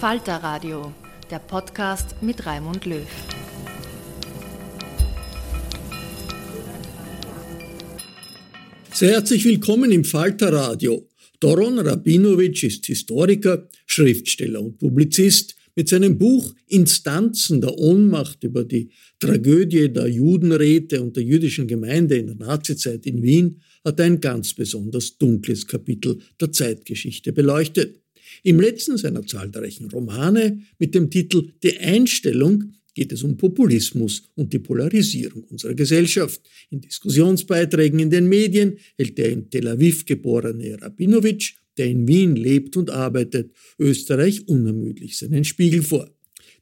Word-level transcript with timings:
Falter 0.00 0.36
Radio, 0.42 0.92
der 1.30 1.38
Podcast 1.38 2.16
mit 2.20 2.44
Raimund 2.44 2.84
Löw. 2.84 3.06
Sehr 8.92 9.12
herzlich 9.12 9.46
willkommen 9.46 9.90
im 9.92 10.04
Falter 10.04 10.52
Radio. 10.52 11.08
Doron 11.40 11.78
Rabinovic 11.78 12.62
ist 12.64 12.84
Historiker, 12.84 13.70
Schriftsteller 13.86 14.60
und 14.60 14.76
Publizist. 14.76 15.56
Mit 15.74 15.88
seinem 15.88 16.18
Buch 16.18 16.54
Instanzen 16.66 17.62
der 17.62 17.78
Ohnmacht 17.78 18.44
über 18.44 18.64
die 18.64 18.90
Tragödie 19.18 19.90
der 19.90 20.08
Judenräte 20.08 21.02
und 21.02 21.16
der 21.16 21.22
jüdischen 21.22 21.66
Gemeinde 21.66 22.18
in 22.18 22.26
der 22.26 22.36
Nazizeit 22.36 23.06
in 23.06 23.22
Wien 23.22 23.62
hat 23.82 23.98
er 23.98 24.06
ein 24.06 24.20
ganz 24.20 24.52
besonders 24.52 25.16
dunkles 25.16 25.66
Kapitel 25.66 26.18
der 26.38 26.52
Zeitgeschichte 26.52 27.32
beleuchtet. 27.32 28.02
Im 28.46 28.60
letzten 28.60 28.96
seiner 28.96 29.26
zahlreichen 29.26 29.90
Romane 29.90 30.60
mit 30.78 30.94
dem 30.94 31.10
Titel 31.10 31.48
Die 31.64 31.78
Einstellung 31.78 32.74
geht 32.94 33.10
es 33.10 33.24
um 33.24 33.36
Populismus 33.36 34.22
und 34.36 34.52
die 34.52 34.60
Polarisierung 34.60 35.42
unserer 35.50 35.74
Gesellschaft. 35.74 36.40
In 36.70 36.80
Diskussionsbeiträgen 36.80 37.98
in 37.98 38.10
den 38.10 38.28
Medien 38.28 38.78
hält 38.96 39.18
der 39.18 39.30
in 39.30 39.50
Tel 39.50 39.66
Aviv 39.66 40.04
geborene 40.04 40.80
Rabinowitsch, 40.80 41.54
der 41.76 41.86
in 41.86 42.06
Wien 42.06 42.36
lebt 42.36 42.76
und 42.76 42.88
arbeitet, 42.88 43.50
Österreich 43.80 44.46
unermüdlich 44.46 45.18
seinen 45.18 45.42
Spiegel 45.42 45.82
vor. 45.82 46.08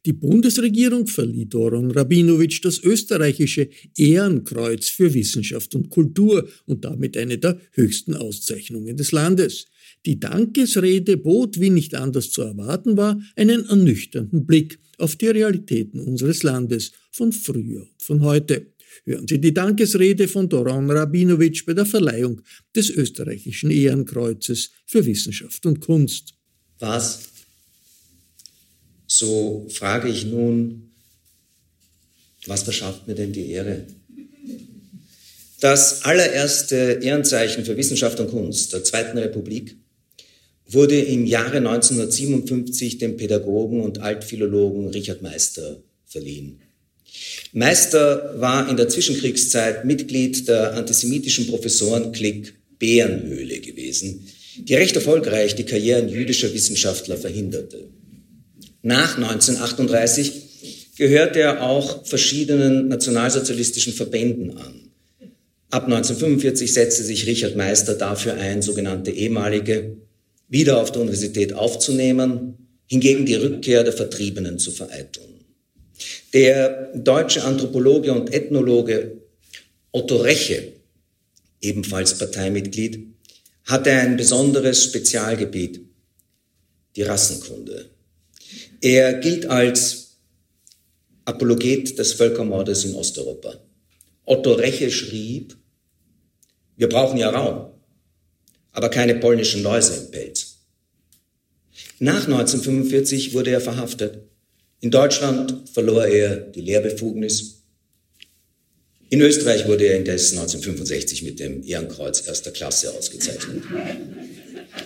Die 0.06 0.14
Bundesregierung 0.14 1.06
verlieh 1.06 1.44
Doron 1.44 1.90
Rabinowitsch 1.90 2.64
das 2.64 2.82
österreichische 2.82 3.68
Ehrenkreuz 3.98 4.88
für 4.88 5.12
Wissenschaft 5.12 5.74
und 5.74 5.90
Kultur 5.90 6.48
und 6.64 6.86
damit 6.86 7.18
eine 7.18 7.36
der 7.36 7.60
höchsten 7.72 8.14
Auszeichnungen 8.14 8.96
des 8.96 9.12
Landes. 9.12 9.66
Die 10.06 10.20
Dankesrede 10.20 11.16
bot, 11.16 11.58
wie 11.60 11.70
nicht 11.70 11.94
anders 11.94 12.30
zu 12.30 12.42
erwarten 12.42 12.96
war, 12.96 13.20
einen 13.36 13.66
ernüchternden 13.68 14.44
Blick 14.46 14.78
auf 14.98 15.16
die 15.16 15.28
Realitäten 15.28 16.00
unseres 16.00 16.42
Landes 16.42 16.92
von 17.10 17.32
früher 17.32 17.82
und 17.82 18.02
von 18.02 18.20
heute. 18.20 18.74
Hören 19.04 19.26
Sie 19.26 19.40
die 19.40 19.54
Dankesrede 19.54 20.28
von 20.28 20.48
Doron 20.48 20.90
Rabinowitsch 20.90 21.66
bei 21.66 21.74
der 21.74 21.86
Verleihung 21.86 22.42
des 22.76 22.90
österreichischen 22.90 23.70
Ehrenkreuzes 23.70 24.70
für 24.86 25.04
Wissenschaft 25.04 25.66
und 25.66 25.80
Kunst. 25.80 26.34
Was, 26.78 27.20
so 29.06 29.66
frage 29.70 30.08
ich 30.08 30.26
nun, 30.26 30.90
was 32.46 32.62
verschafft 32.62 33.08
mir 33.08 33.14
denn 33.14 33.32
die 33.32 33.50
Ehre? 33.50 33.86
Das 35.60 36.04
allererste 36.04 37.00
Ehrenzeichen 37.02 37.64
für 37.64 37.76
Wissenschaft 37.76 38.20
und 38.20 38.30
Kunst 38.30 38.72
der 38.74 38.84
Zweiten 38.84 39.16
Republik 39.16 39.76
wurde 40.66 41.00
im 41.00 41.26
Jahre 41.26 41.58
1957 41.58 42.98
dem 42.98 43.16
Pädagogen 43.16 43.80
und 43.80 44.00
Altphilologen 44.00 44.88
Richard 44.88 45.22
Meister 45.22 45.82
verliehen. 46.06 46.60
Meister 47.52 48.34
war 48.40 48.68
in 48.68 48.76
der 48.76 48.88
Zwischenkriegszeit 48.88 49.84
Mitglied 49.84 50.48
der 50.48 50.74
antisemitischen 50.74 51.46
Professorenklick 51.46 52.54
Bärenhöhle 52.78 53.60
gewesen, 53.60 54.26
die 54.58 54.74
recht 54.74 54.96
erfolgreich 54.96 55.54
die 55.54 55.64
Karrieren 55.64 56.08
jüdischer 56.08 56.52
Wissenschaftler 56.52 57.16
verhinderte. 57.16 57.88
Nach 58.82 59.16
1938 59.16 60.32
gehörte 60.96 61.40
er 61.40 61.62
auch 61.62 62.06
verschiedenen 62.06 62.88
nationalsozialistischen 62.88 63.92
Verbänden 63.92 64.56
an. 64.56 64.90
Ab 65.70 65.84
1945 65.84 66.72
setzte 66.72 67.02
sich 67.02 67.26
Richard 67.26 67.56
Meister 67.56 67.94
dafür 67.94 68.34
ein, 68.34 68.62
sogenannte 68.62 69.10
ehemalige 69.10 69.96
wieder 70.54 70.80
auf 70.80 70.92
der 70.92 71.02
Universität 71.02 71.52
aufzunehmen, 71.52 72.68
hingegen 72.86 73.26
die 73.26 73.34
Rückkehr 73.34 73.82
der 73.82 73.92
Vertriebenen 73.92 74.60
zu 74.60 74.70
vereiteln. 74.70 75.44
Der 76.32 76.92
deutsche 76.94 77.42
Anthropologe 77.42 78.12
und 78.12 78.32
Ethnologe 78.32 79.20
Otto 79.90 80.16
Reche, 80.18 80.74
ebenfalls 81.60 82.16
Parteimitglied, 82.18 83.04
hatte 83.64 83.90
ein 83.90 84.16
besonderes 84.16 84.84
Spezialgebiet, 84.84 85.80
die 86.94 87.02
Rassenkunde. 87.02 87.90
Er 88.80 89.14
gilt 89.14 89.46
als 89.46 90.18
Apologet 91.24 91.98
des 91.98 92.12
Völkermordes 92.12 92.84
in 92.84 92.94
Osteuropa. 92.94 93.58
Otto 94.24 94.52
Reche 94.52 94.92
schrieb, 94.92 95.56
wir 96.76 96.88
brauchen 96.88 97.18
ja 97.18 97.30
Raum 97.30 97.74
aber 98.74 98.88
keine 98.88 99.14
polnischen 99.14 99.62
Läuse 99.62 99.94
im 99.96 100.10
Pelz. 100.10 100.43
Nach 102.04 102.28
1945 102.28 103.32
wurde 103.32 103.50
er 103.50 103.62
verhaftet. 103.62 104.18
In 104.82 104.90
Deutschland 104.90 105.54
verlor 105.72 106.04
er 106.04 106.36
die 106.36 106.60
Lehrbefugnis. 106.60 107.62
In 109.08 109.22
Österreich 109.22 109.66
wurde 109.66 109.84
er 109.84 109.96
indes 109.96 110.32
1965 110.32 111.22
mit 111.22 111.40
dem 111.40 111.62
Ehrenkreuz 111.66 112.26
erster 112.26 112.50
Klasse 112.50 112.92
ausgezeichnet. 112.92 113.62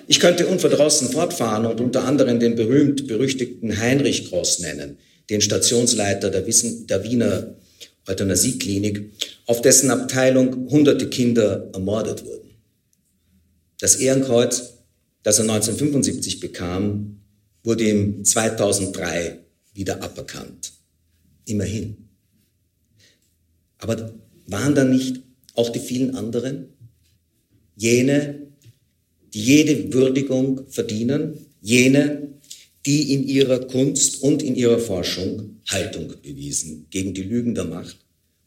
Ich 0.06 0.20
könnte 0.20 0.46
unverdrossen 0.46 1.10
fortfahren 1.10 1.66
und 1.66 1.80
unter 1.80 2.04
anderem 2.04 2.38
den 2.38 2.54
berühmt-berüchtigten 2.54 3.80
Heinrich 3.80 4.30
Gross 4.30 4.60
nennen, 4.60 4.98
den 5.28 5.40
Stationsleiter 5.40 6.30
der, 6.30 6.46
Wissen, 6.46 6.86
der 6.86 7.02
Wiener 7.02 7.56
Euthanasieklinik, 8.06 9.10
auf 9.46 9.60
dessen 9.60 9.90
Abteilung 9.90 10.70
hunderte 10.70 11.08
Kinder 11.08 11.68
ermordet 11.72 12.24
wurden. 12.24 12.50
Das 13.80 13.96
Ehrenkreuz, 13.96 14.77
das 15.28 15.40
er 15.40 15.42
1975 15.42 16.40
bekam, 16.40 17.20
wurde 17.62 17.86
ihm 17.86 18.24
2003 18.24 19.40
wieder 19.74 20.02
aberkannt. 20.02 20.72
Immerhin. 21.44 22.08
Aber 23.76 24.14
waren 24.46 24.74
da 24.74 24.84
nicht 24.84 25.20
auch 25.52 25.68
die 25.68 25.80
vielen 25.80 26.14
anderen? 26.14 26.68
Jene, 27.76 28.48
die 29.34 29.42
jede 29.42 29.92
Würdigung 29.92 30.66
verdienen, 30.70 31.34
jene, 31.60 32.30
die 32.86 33.12
in 33.12 33.28
ihrer 33.28 33.66
Kunst 33.66 34.22
und 34.22 34.42
in 34.42 34.54
ihrer 34.54 34.78
Forschung 34.78 35.60
Haltung 35.66 36.10
bewiesen 36.22 36.86
gegen 36.88 37.12
die 37.12 37.24
Lügen 37.24 37.54
der 37.54 37.64
Macht 37.64 37.98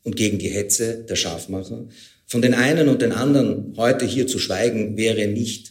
und 0.02 0.16
gegen 0.16 0.40
die 0.40 0.50
Hetze 0.50 1.06
der 1.08 1.16
Scharfmacher. 1.16 1.88
Von 2.26 2.42
den 2.42 2.56
einen 2.56 2.90
und 2.90 3.04
den 3.04 3.12
anderen 3.12 3.78
heute 3.78 4.08
hier 4.08 4.26
zu 4.26 4.40
schweigen, 4.40 4.98
wäre 4.98 5.28
nicht 5.28 5.71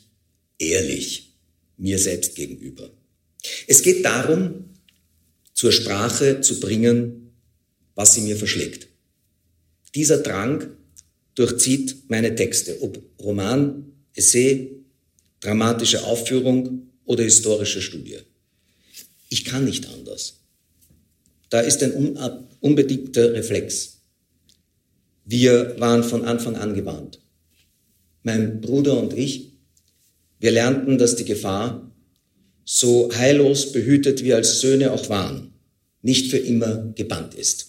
ehrlich 0.60 1.34
mir 1.76 1.98
selbst 1.98 2.34
gegenüber. 2.36 2.90
Es 3.66 3.82
geht 3.82 4.04
darum, 4.04 4.64
zur 5.54 5.72
Sprache 5.72 6.40
zu 6.40 6.60
bringen, 6.60 7.32
was 7.94 8.14
sie 8.14 8.20
mir 8.20 8.36
verschlägt. 8.36 8.88
Dieser 9.94 10.18
Drang 10.18 10.68
durchzieht 11.34 12.08
meine 12.08 12.34
Texte, 12.34 12.82
ob 12.82 13.02
Roman, 13.20 13.92
Essay, 14.14 14.72
dramatische 15.40 16.04
Aufführung 16.04 16.90
oder 17.04 17.24
historische 17.24 17.82
Studie. 17.82 18.18
Ich 19.28 19.44
kann 19.44 19.64
nicht 19.64 19.86
anders. 19.88 20.40
Da 21.48 21.60
ist 21.60 21.82
ein 21.82 22.16
unbedingter 22.60 23.32
Reflex. 23.32 24.00
Wir 25.24 25.76
waren 25.78 26.04
von 26.04 26.24
Anfang 26.24 26.56
an 26.56 26.74
gewarnt. 26.74 27.20
Mein 28.22 28.60
Bruder 28.60 28.98
und 28.98 29.12
ich, 29.12 29.49
wir 30.40 30.50
lernten, 30.50 30.98
dass 30.98 31.16
die 31.16 31.24
Gefahr, 31.24 31.92
so 32.64 33.10
heillos 33.14 33.72
behütet 33.72 34.24
wir 34.24 34.36
als 34.36 34.60
Söhne 34.60 34.92
auch 34.92 35.08
waren, 35.08 35.52
nicht 36.02 36.30
für 36.30 36.38
immer 36.38 36.92
gebannt 36.94 37.34
ist. 37.34 37.68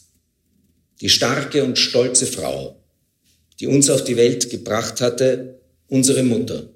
Die 1.01 1.09
starke 1.09 1.63
und 1.63 1.77
stolze 1.77 2.25
Frau, 2.25 2.81
die 3.59 3.67
uns 3.67 3.89
auf 3.89 4.03
die 4.03 4.17
Welt 4.17 4.49
gebracht 4.49 5.01
hatte, 5.01 5.59
unsere 5.87 6.23
Mutter, 6.23 6.69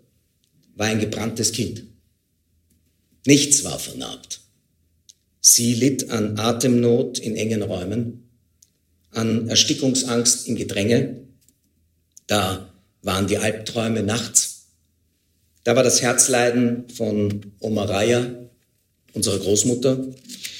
war 0.75 0.87
ein 0.87 0.99
gebranntes 0.99 1.51
Kind. 1.51 1.83
Nichts 3.25 3.63
war 3.63 3.79
vernarbt. 3.79 4.41
Sie 5.39 5.73
litt 5.73 6.09
an 6.09 6.37
Atemnot 6.37 7.19
in 7.19 7.35
engen 7.35 7.61
Räumen, 7.61 8.29
an 9.11 9.47
Erstickungsangst 9.47 10.47
im 10.47 10.55
Gedränge. 10.55 11.21
Da 12.27 12.73
waren 13.01 13.27
die 13.27 13.37
Albträume 13.37 14.03
nachts. 14.03 14.44
Da 15.65 15.75
war 15.75 15.81
das 15.81 16.03
Herzleiden 16.03 16.87
von 16.89 17.41
Oma 17.59 17.85
Raya, 17.85 18.31
unserer 19.13 19.39
Großmutter. 19.39 20.13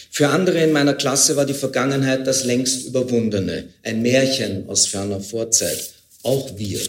Für 0.10 0.30
andere 0.30 0.63
in 0.63 0.72
meiner 0.72 0.96
Klasse 0.96 1.36
war 1.36 1.46
die 1.46 1.54
Vergangenheit 1.54 2.25
das 2.25 2.44
längst 2.44 2.88
Überwundene, 2.88 3.69
ein 3.84 4.02
Märchen 4.02 4.68
aus 4.68 4.88
ferner 4.88 5.22
Vorzeit. 5.22 5.94
Auch 6.24 6.57
wir 6.57 6.81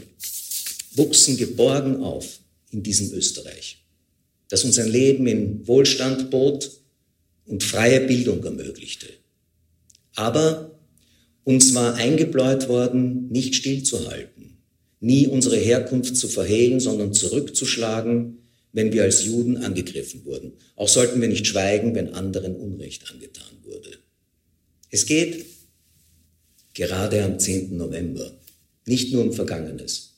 wuchsen 0.95 1.37
geborgen 1.37 2.03
auf 2.03 2.39
in 2.71 2.83
diesem 2.83 3.13
Österreich, 3.13 3.85
das 4.49 4.65
uns 4.65 4.79
ein 4.79 4.89
Leben 4.89 5.27
in 5.27 5.69
Wohlstand 5.69 6.31
bot 6.31 6.71
und 7.45 7.63
freie 7.65 8.01
Bildung 8.01 8.43
ermöglichte. 8.43 9.09
Aber 10.15 10.71
uns 11.45 11.75
war 11.75 11.97
eingebläut 11.97 12.69
worden, 12.71 13.29
nicht 13.29 13.57
stillzuhalten, 13.57 14.56
nie 15.06 15.29
unsere 15.29 15.56
Herkunft 15.56 16.17
zu 16.17 16.26
verhehlen, 16.26 16.81
sondern 16.81 17.14
zurückzuschlagen, 17.14 18.38
wenn 18.73 18.93
wir 18.93 19.05
als 19.05 19.25
Juden 19.25 19.56
angegriffen 19.58 20.25
wurden. 20.25 20.53
Auch 20.75 20.88
sollten 20.88 21.20
wir 21.20 21.29
nicht 21.29 21.47
schweigen, 21.47 21.94
wenn 21.94 22.12
anderen 22.12 22.56
Unrecht 22.56 23.11
angetan 23.11 23.56
wurde. 23.62 23.91
Es 24.91 25.06
geht 25.06 25.47
gerade 26.75 27.23
am 27.25 27.38
10. 27.38 27.76
November 27.76 28.32
nicht 28.85 29.12
nur 29.12 29.23
um 29.23 29.32
Vergangenes. 29.32 30.17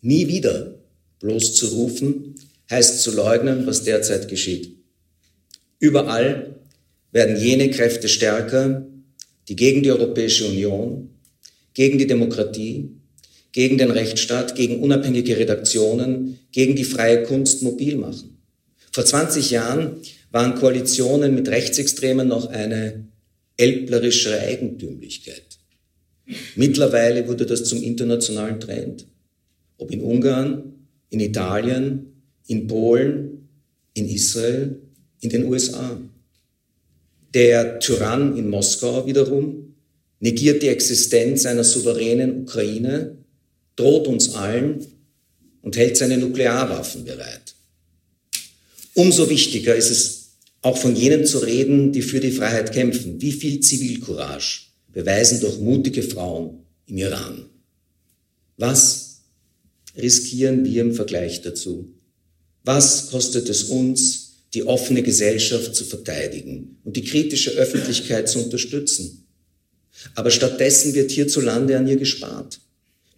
Nie 0.00 0.28
wieder 0.28 0.74
bloß 1.20 1.54
zu 1.54 1.66
rufen, 1.66 2.34
heißt 2.70 3.02
zu 3.02 3.14
leugnen, 3.14 3.66
was 3.66 3.84
derzeit 3.84 4.28
geschieht. 4.28 4.76
Überall 5.78 6.56
werden 7.12 7.36
jene 7.36 7.70
Kräfte 7.70 8.08
stärker, 8.08 8.86
die 9.48 9.56
gegen 9.56 9.82
die 9.82 9.90
Europäische 9.90 10.46
Union, 10.46 11.10
gegen 11.74 11.98
die 11.98 12.06
Demokratie, 12.06 12.97
gegen 13.58 13.76
den 13.76 13.90
Rechtsstaat, 13.90 14.54
gegen 14.54 14.78
unabhängige 14.78 15.36
Redaktionen, 15.36 16.38
gegen 16.52 16.76
die 16.76 16.84
freie 16.84 17.24
Kunst 17.24 17.64
mobil 17.64 17.96
machen. 17.96 18.38
Vor 18.92 19.04
20 19.04 19.50
Jahren 19.50 19.96
waren 20.30 20.54
Koalitionen 20.54 21.34
mit 21.34 21.48
Rechtsextremen 21.48 22.28
noch 22.28 22.50
eine 22.50 23.08
elblerische 23.56 24.38
Eigentümlichkeit. 24.38 25.58
Mittlerweile 26.54 27.26
wurde 27.26 27.46
das 27.46 27.64
zum 27.64 27.82
internationalen 27.82 28.60
Trend. 28.60 29.06
Ob 29.76 29.90
in 29.90 30.02
Ungarn, 30.02 30.74
in 31.10 31.18
Italien, 31.18 32.12
in 32.46 32.68
Polen, 32.68 33.48
in 33.92 34.08
Israel, 34.08 34.78
in 35.20 35.30
den 35.30 35.46
USA. 35.46 35.98
Der 37.34 37.80
Tyrann 37.80 38.36
in 38.36 38.50
Moskau 38.50 39.04
wiederum 39.04 39.74
negiert 40.20 40.62
die 40.62 40.68
Existenz 40.68 41.44
einer 41.44 41.64
souveränen 41.64 42.42
Ukraine, 42.42 43.17
droht 43.78 44.06
uns 44.06 44.34
allen 44.34 44.86
und 45.62 45.76
hält 45.76 45.96
seine 45.96 46.18
Nuklearwaffen 46.18 47.04
bereit. 47.04 47.54
Umso 48.94 49.30
wichtiger 49.30 49.74
ist 49.74 49.90
es, 49.90 50.14
auch 50.60 50.76
von 50.76 50.96
jenen 50.96 51.24
zu 51.24 51.38
reden, 51.38 51.92
die 51.92 52.02
für 52.02 52.18
die 52.18 52.32
Freiheit 52.32 52.72
kämpfen. 52.72 53.20
Wie 53.20 53.32
viel 53.32 53.60
Zivilcourage 53.60 54.62
beweisen 54.92 55.40
durch 55.40 55.58
mutige 55.58 56.02
Frauen 56.02 56.64
im 56.86 56.98
Iran? 56.98 57.46
Was 58.56 59.20
riskieren 59.96 60.64
wir 60.64 60.82
im 60.82 60.94
Vergleich 60.94 61.42
dazu? 61.42 61.94
Was 62.64 63.10
kostet 63.10 63.48
es 63.48 63.64
uns, 63.64 64.28
die 64.54 64.64
offene 64.64 65.02
Gesellschaft 65.02 65.74
zu 65.74 65.84
verteidigen 65.84 66.78
und 66.84 66.96
die 66.96 67.04
kritische 67.04 67.50
Öffentlichkeit 67.52 68.28
zu 68.28 68.42
unterstützen. 68.42 69.26
Aber 70.14 70.30
stattdessen 70.30 70.94
wird 70.94 71.10
hierzulande 71.10 71.76
an 71.76 71.88
ihr 71.88 71.96
gespart. 71.96 72.60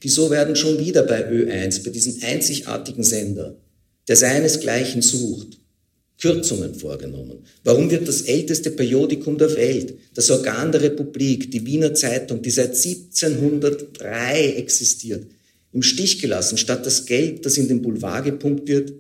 Wieso 0.00 0.30
werden 0.30 0.56
schon 0.56 0.78
wieder 0.78 1.02
bei 1.02 1.28
Ö1, 1.30 1.84
bei 1.84 1.90
diesem 1.90 2.16
einzigartigen 2.22 3.04
Sender, 3.04 3.56
der 4.08 4.16
seinesgleichen 4.16 5.02
sucht, 5.02 5.58
Kürzungen 6.18 6.74
vorgenommen? 6.74 7.44
Warum 7.64 7.90
wird 7.90 8.08
das 8.08 8.22
älteste 8.22 8.70
Periodikum 8.70 9.36
der 9.36 9.54
Welt, 9.56 9.94
das 10.14 10.30
Organ 10.30 10.72
der 10.72 10.82
Republik, 10.82 11.50
die 11.50 11.66
Wiener 11.66 11.94
Zeitung, 11.94 12.40
die 12.40 12.50
seit 12.50 12.70
1703 12.70 14.54
existiert, 14.56 15.26
im 15.72 15.82
Stich 15.82 16.18
gelassen, 16.20 16.56
statt 16.56 16.84
das 16.86 17.04
Geld, 17.04 17.44
das 17.44 17.58
in 17.58 17.68
den 17.68 17.82
Boulevard 17.82 18.24
gepumpt 18.24 18.68
wird, 18.68 18.92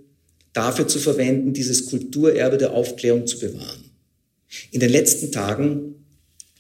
dafür 0.52 0.86
zu 0.86 0.98
verwenden, 0.98 1.54
dieses 1.54 1.86
Kulturerbe 1.86 2.58
der 2.58 2.72
Aufklärung 2.72 3.26
zu 3.26 3.38
bewahren. 3.38 3.84
In 4.70 4.80
den 4.80 4.90
letzten 4.90 5.32
Tagen 5.32 5.94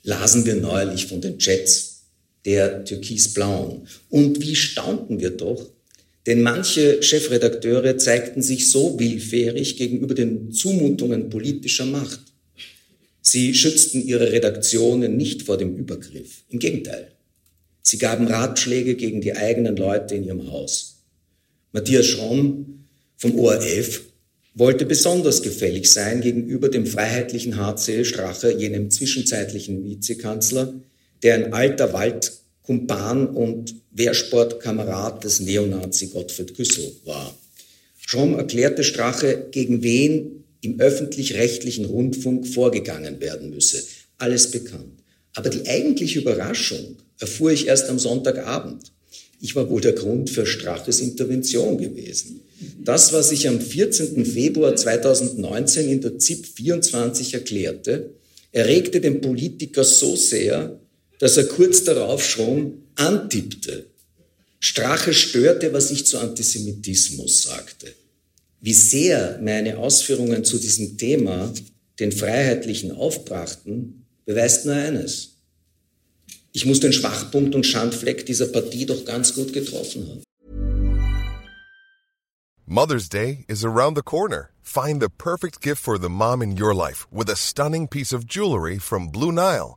lasen 0.02 0.46
wir 0.46 0.56
neuerlich 0.56 1.06
von 1.06 1.20
den 1.20 1.38
Jets 1.38 1.89
der 2.44 2.84
türkisblauen. 2.84 3.86
Und 4.08 4.40
wie 4.40 4.56
staunten 4.56 5.20
wir 5.20 5.30
doch, 5.30 5.70
denn 6.26 6.42
manche 6.42 7.02
Chefredakteure 7.02 7.96
zeigten 7.96 8.42
sich 8.42 8.70
so 8.70 8.98
willfährig 8.98 9.76
gegenüber 9.76 10.14
den 10.14 10.52
Zumutungen 10.52 11.30
politischer 11.30 11.86
Macht. 11.86 12.20
Sie 13.22 13.54
schützten 13.54 14.04
ihre 14.06 14.32
Redaktionen 14.32 15.16
nicht 15.16 15.42
vor 15.42 15.56
dem 15.56 15.76
Übergriff. 15.76 16.42
Im 16.48 16.58
Gegenteil. 16.58 17.12
Sie 17.82 17.98
gaben 17.98 18.26
Ratschläge 18.26 18.94
gegen 18.94 19.20
die 19.20 19.34
eigenen 19.34 19.76
Leute 19.76 20.14
in 20.14 20.24
ihrem 20.24 20.50
Haus. 20.50 21.02
Matthias 21.72 22.06
Schromm 22.06 22.84
vom 23.16 23.38
ORF 23.38 24.02
wollte 24.54 24.84
besonders 24.84 25.42
gefällig 25.42 25.90
sein 25.90 26.20
gegenüber 26.20 26.68
dem 26.68 26.86
freiheitlichen 26.86 27.56
HC 27.56 28.04
Strache, 28.04 28.52
jenem 28.56 28.90
zwischenzeitlichen 28.90 29.84
Vizekanzler, 29.84 30.74
der 31.22 31.34
ein 31.34 31.52
alter 31.52 31.92
Waldkumpan 31.92 33.28
und 33.28 33.74
Wehrsportkamerad 33.92 35.24
des 35.24 35.40
Neonazi 35.40 36.08
Gottfried 36.08 36.54
Küssel 36.54 36.92
war. 37.04 37.36
Schromm 37.98 38.34
erklärte 38.34 38.84
Strache, 38.84 39.46
gegen 39.50 39.82
wen 39.82 40.44
im 40.62 40.80
öffentlich-rechtlichen 40.80 41.84
Rundfunk 41.84 42.46
vorgegangen 42.46 43.20
werden 43.20 43.50
müsse. 43.50 43.82
Alles 44.18 44.50
bekannt. 44.50 45.02
Aber 45.34 45.48
die 45.48 45.66
eigentliche 45.68 46.20
Überraschung 46.20 46.96
erfuhr 47.18 47.52
ich 47.52 47.66
erst 47.66 47.88
am 47.88 47.98
Sonntagabend. 47.98 48.92
Ich 49.40 49.56
war 49.56 49.70
wohl 49.70 49.80
der 49.80 49.92
Grund 49.92 50.28
für 50.28 50.44
Straches 50.44 51.00
Intervention 51.00 51.78
gewesen. 51.78 52.42
Das, 52.84 53.12
was 53.12 53.32
ich 53.32 53.48
am 53.48 53.60
14. 53.60 54.26
Februar 54.26 54.76
2019 54.76 55.88
in 55.88 56.00
der 56.02 56.18
ZIP 56.18 56.46
24 56.46 57.32
erklärte, 57.34 58.10
erregte 58.52 59.00
den 59.00 59.20
Politiker 59.22 59.84
so 59.84 60.14
sehr, 60.14 60.78
dass 61.20 61.36
er 61.36 61.44
kurz 61.44 61.84
darauf 61.84 62.24
schon 62.24 62.82
antippte. 62.96 63.86
Strache 64.58 65.14
störte, 65.14 65.72
was 65.72 65.90
ich 65.90 66.06
zu 66.06 66.18
Antisemitismus 66.18 67.44
sagte. 67.44 67.94
Wie 68.60 68.74
sehr 68.74 69.38
meine 69.42 69.78
Ausführungen 69.78 70.44
zu 70.44 70.58
diesem 70.58 70.98
Thema 70.98 71.52
den 71.98 72.10
Freiheitlichen 72.10 72.92
aufbrachten, 72.92 74.06
beweist 74.24 74.64
nur 74.66 74.74
eines. 74.74 75.36
Ich 76.52 76.66
muss 76.66 76.80
den 76.80 76.92
Schwachpunkt 76.92 77.54
und 77.54 77.66
Schandfleck 77.66 78.26
dieser 78.26 78.46
Partie 78.46 78.86
doch 78.86 79.04
ganz 79.04 79.34
gut 79.34 79.52
getroffen 79.52 80.08
haben. 80.08 80.22
Mother's 82.66 83.08
Day 83.08 83.44
is 83.46 83.64
around 83.64 83.96
the 83.96 84.02
corner. 84.02 84.50
Find 84.62 85.02
the 85.02 85.08
perfect 85.08 85.60
gift 85.60 85.82
for 85.82 85.98
the 85.98 86.08
mom 86.08 86.40
in 86.40 86.56
your 86.56 86.74
life 86.74 87.06
with 87.10 87.28
a 87.28 87.36
stunning 87.36 87.88
piece 87.88 88.12
of 88.12 88.26
jewelry 88.26 88.78
from 88.78 89.10
Blue 89.10 89.32
Nile. 89.32 89.76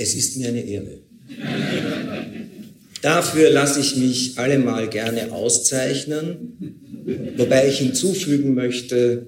es 0.00 0.14
ist 0.14 0.38
mir 0.38 0.48
eine 0.48 0.62
Ehre. 0.62 0.98
Dafür 3.02 3.50
lasse 3.50 3.80
ich 3.80 3.96
mich 3.96 4.38
allemal 4.38 4.88
gerne 4.88 5.32
auszeichnen, 5.32 6.80
wobei 7.36 7.68
ich 7.68 7.78
hinzufügen 7.78 8.54
möchte, 8.54 9.26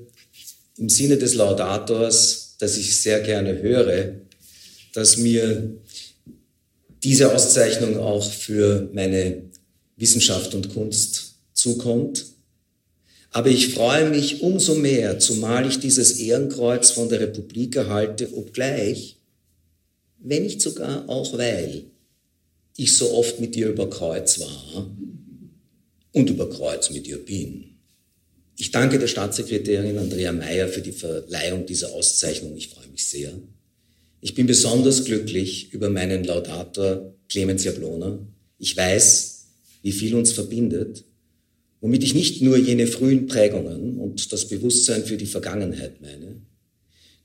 im 0.79 0.88
Sinne 0.88 1.19
des 1.19 1.35
Laudators, 1.35 2.57
dass 2.59 2.76
ich 2.76 2.97
sehr 2.97 3.21
gerne 3.21 3.61
höre, 3.61 4.14
dass 4.95 5.19
mir 5.19 5.75
diese 7.02 7.35
Auszeichnung 7.35 7.99
auch 7.99 8.31
für 8.31 8.88
meine 8.93 9.43
Wissenschaft 9.97 10.55
und 10.55 10.73
Kunst 10.73 11.35
zukommt. 11.52 12.26
Aber 13.31 13.49
ich 13.49 13.75
freue 13.75 14.09
mich 14.09 14.43
umso 14.43 14.75
mehr, 14.75 15.19
zumal 15.19 15.67
ich 15.67 15.81
dieses 15.81 16.19
Ehrenkreuz 16.19 16.91
von 16.91 17.09
der 17.09 17.21
Republik 17.21 17.76
erhalte, 17.76 18.33
obgleich, 18.35 19.17
wenn 20.23 20.45
nicht 20.45 20.61
sogar 20.61 21.09
auch 21.09 21.37
weil, 21.37 21.85
ich 22.76 22.97
so 22.97 23.12
oft 23.12 23.41
mit 23.41 23.57
ihr 23.57 23.69
über 23.69 23.88
Kreuz 23.91 24.41
war 24.41 24.91
und 26.12 26.31
über 26.31 26.49
Kreuz 26.49 26.91
mit 26.91 27.07
ihr 27.07 27.19
bin. 27.19 27.76
Ich 28.57 28.71
danke 28.71 28.99
der 28.99 29.09
Staatssekretärin 29.09 29.99
Andrea 29.99 30.33
Mayer 30.33 30.69
für 30.69 30.81
die 30.81 30.93
Verleihung 30.93 31.67
dieser 31.67 31.93
Auszeichnung. 31.93 32.57
Ich 32.57 32.69
freue 32.69 32.88
mich 32.88 33.07
sehr. 33.07 33.33
Ich 34.21 34.35
bin 34.35 34.47
besonders 34.47 35.05
glücklich 35.05 35.73
über 35.73 35.91
meinen 35.91 36.25
Laudator 36.25 37.14
Clemens 37.29 37.64
Jablona. 37.64 38.19
Ich 38.59 38.76
weiß, 38.76 39.47
wie 39.83 39.93
viel 39.93 40.14
uns 40.14 40.33
verbindet, 40.33 41.05
womit 41.81 42.05
ich 42.05 42.14
nicht 42.14 42.41
nur 42.41 42.57
jene 42.57 42.87
frühen 42.87 43.26
Prägungen 43.26 43.99
und 43.99 44.33
das 44.33 44.49
Bewusstsein 44.49 45.05
für 45.05 45.17
die 45.17 45.26
Vergangenheit 45.26 46.00
meine. 46.00 46.41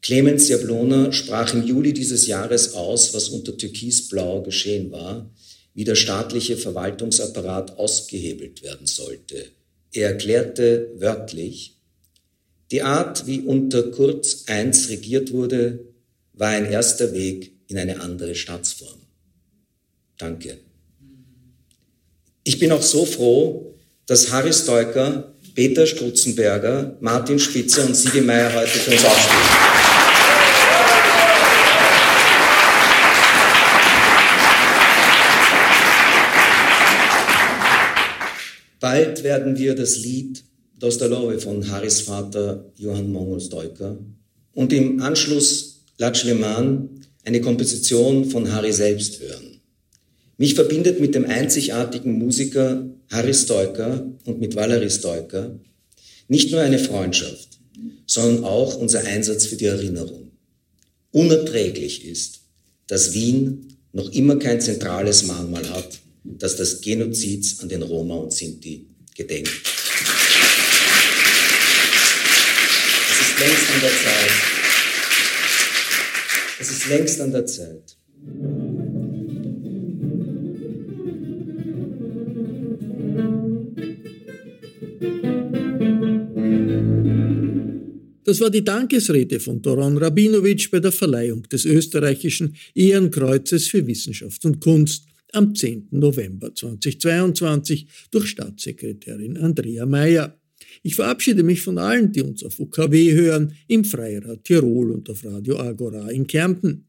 Clemens 0.01 0.48
Jablona 0.48 1.12
sprach 1.12 1.54
im 1.54 1.66
Juli 1.66 1.94
dieses 1.94 2.27
Jahres 2.27 2.74
aus, 2.74 3.13
was 3.13 3.30
unter 3.30 3.58
Türkisblau 3.58 4.42
geschehen 4.42 4.92
war, 4.92 5.30
wie 5.74 5.84
der 5.84 5.96
staatliche 5.96 6.58
Verwaltungsapparat 6.58 7.77
ausgehebelt 7.77 8.63
werden 8.63 8.88
sollte. 8.88 9.46
Er 9.92 10.10
erklärte 10.10 10.92
wörtlich, 10.98 11.77
die 12.72 12.82
Art, 12.82 13.27
wie 13.27 13.42
unter 13.42 13.84
Kurz 13.92 14.46
I 14.50 14.72
regiert 14.89 15.32
wurde, 15.32 15.80
war 16.34 16.50
ein 16.50 16.66
erster 16.66 17.13
Weg 17.13 17.54
in 17.68 17.77
eine 17.77 18.01
andere 18.01 18.36
Staatsform. 18.36 19.00
Danke. 20.18 20.58
Ich 22.44 22.60
bin 22.60 22.72
auch 22.72 22.82
so 22.82 23.06
froh, 23.06 23.75
dass 24.06 24.32
Harry 24.32 24.54
Stoiker, 24.54 25.34
Peter 25.54 25.86
Strutzenberger, 25.86 26.98
Martin 27.01 27.39
Spitzer 27.39 27.86
und 27.86 27.96
Sigi 27.96 28.22
Meier 28.22 28.54
heute 28.54 28.68
für 28.68 28.92
uns 28.92 29.06
aufspielen. 29.06 29.76
Bald 38.79 39.24
werden 39.24 39.57
wir 39.57 39.74
das 39.74 39.98
Lied 39.98 40.43
Dostalowe 40.79 41.39
von 41.39 41.67
Harris 41.72 42.01
Vater 42.01 42.72
Johann 42.77 43.12
Mongol 43.12 43.41
Stoiker 43.41 43.98
und 44.53 44.72
im 44.72 45.01
Anschluss 45.01 45.81
Latschleman, 45.98 46.89
eine 47.24 47.41
Komposition 47.41 48.25
von 48.25 48.51
Harry 48.51 48.72
selbst 48.72 49.19
hören. 49.19 49.60
Mich 50.38 50.53
verbindet 50.53 51.00
mit 51.00 51.15
dem 51.15 51.25
einzigartigen 51.25 52.19
Musiker 52.19 52.86
Harry 53.10 53.34
Stoiker 53.34 54.05
und 54.25 54.39
mit 54.39 54.55
Valerie 54.55 54.91
Stoiker 54.91 55.60
nicht 56.27 56.51
nur 56.51 56.62
eine 56.62 56.77
Freundschaft, 56.77 57.57
sondern 58.05 58.43
auch 58.43 58.77
unser 58.77 59.03
Einsatz 59.05 59.48
für 59.48 59.55
die 59.55 59.65
Erinnerung. 59.65 60.31
Unerträglich 61.12 62.05
ist, 62.05 62.41
dass 62.86 63.15
Wien 63.15 63.77
noch 63.91 64.12
immer 64.12 64.38
kein 64.38 64.62
zentrales 64.62 65.24
Mahnmal 65.24 65.67
hat 65.72 66.00
dass 66.38 66.55
das 66.55 66.81
Genozids 66.81 67.60
an 67.60 67.69
den 67.69 67.81
Roma 67.81 68.15
und 68.15 68.34
Sinti 68.34 68.86
gedenkt. 69.15 69.50
Es 73.10 73.22
ist 73.22 73.39
längst 73.39 73.72
an 73.72 73.81
der 73.81 73.91
Zeit. 73.91 74.31
Es 76.60 76.72
ist 76.72 76.88
längst 76.88 77.22
an 77.22 77.31
der 77.31 77.46
Zeit. 77.46 77.98
Das 88.27 88.41
war 88.41 88.50
die 88.50 88.63
Dankesrede 88.63 89.39
von 89.39 89.62
Doron 89.62 89.98
Rabinowitsch 89.98 90.69
bei 90.69 90.81
der 90.81 90.91
Verleihung 90.91 91.43
des 91.43 91.63
österreichischen 91.63 92.57
Ehrenkreuzes 92.75 93.69
für 93.69 93.88
Wissenschaft 93.88 94.43
und 94.43 94.60
Kunst 94.60 95.07
am 95.34 95.55
10. 95.55 95.88
November 95.91 96.53
2022 96.53 97.88
durch 98.12 98.27
Staatssekretärin 98.27 99.38
Andrea 99.38 99.86
Mayer. 99.86 100.39
Ich 100.84 100.96
verabschiede 100.96 101.43
mich 101.43 101.62
von 101.62 101.77
allen, 101.77 102.12
die 102.12 102.22
uns 102.22 102.43
auf 102.43 102.60
UKW 102.60 103.13
hören, 103.13 103.53
im 103.67 103.84
Freirad 103.84 104.43
Tirol 104.43 104.91
und 104.91 105.10
auf 105.10 105.24
Radio 105.25 105.60
Agora 105.60 106.10
in 106.10 106.27
Kärnten. 106.27 106.86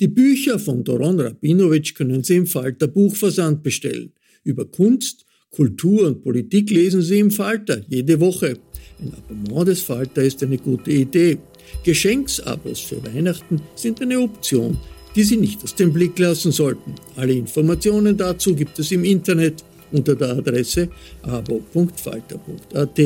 Die 0.00 0.08
Bücher 0.08 0.58
von 0.58 0.82
Doron 0.82 1.20
Rabinowitsch 1.20 1.94
können 1.94 2.24
Sie 2.24 2.36
im 2.36 2.46
Falter 2.46 2.88
Buchversand 2.88 3.62
bestellen. 3.62 4.12
Über 4.44 4.64
Kunst, 4.64 5.26
Kultur 5.50 6.06
und 6.06 6.22
Politik 6.22 6.70
lesen 6.70 7.02
Sie 7.02 7.18
im 7.18 7.30
Falter 7.30 7.82
jede 7.88 8.18
Woche. 8.18 8.58
Ein 8.98 9.12
Abonnement 9.14 9.68
des 9.68 9.82
Falter 9.82 10.22
ist 10.22 10.42
eine 10.42 10.58
gute 10.58 10.90
Idee. 10.90 11.38
Geschenksabos 11.84 12.80
für 12.80 13.04
Weihnachten 13.04 13.60
sind 13.74 14.00
eine 14.00 14.20
Option 14.20 14.78
die 15.14 15.24
Sie 15.24 15.36
nicht 15.36 15.62
aus 15.62 15.74
dem 15.74 15.92
Blick 15.92 16.18
lassen 16.18 16.52
sollten. 16.52 16.94
Alle 17.16 17.32
Informationen 17.32 18.16
dazu 18.16 18.54
gibt 18.54 18.78
es 18.78 18.92
im 18.92 19.04
Internet 19.04 19.64
unter 19.92 20.14
der 20.14 20.30
Adresse 20.30 20.88
abo.falter.at. 21.22 23.00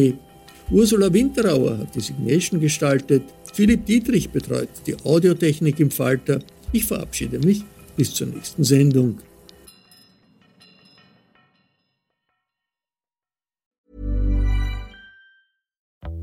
Ursula 0.71 1.13
Winterauer 1.13 1.79
hat 1.79 1.95
die 1.95 2.01
Signation 2.01 2.61
gestaltet, 2.61 3.23
Philipp 3.53 3.87
Dietrich 3.87 4.31
betreut 4.31 4.69
die 4.87 4.97
Audiotechnik 5.05 5.79
im 5.79 5.91
Falter. 5.91 6.41
Ich 6.73 6.85
verabschiede 6.85 7.39
mich 7.39 7.63
bis 7.97 8.13
zur 8.15 8.29
nächsten 8.29 8.65
Sendung. 8.65 9.19